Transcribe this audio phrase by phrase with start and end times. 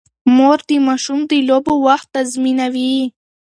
[0.35, 2.97] مور د ماشوم د لوبو وخت تنظیموي.